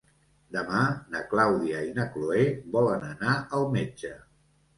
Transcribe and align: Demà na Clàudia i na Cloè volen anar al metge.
Demà 0.53 0.79
na 1.15 1.21
Clàudia 1.33 1.81
i 1.89 1.91
na 1.99 2.07
Cloè 2.15 2.41
volen 2.77 3.07
anar 3.11 3.37
al 3.61 3.71
metge. 3.79 4.13